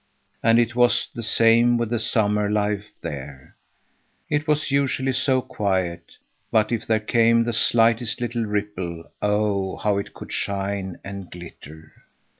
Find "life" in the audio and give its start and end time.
2.49-2.87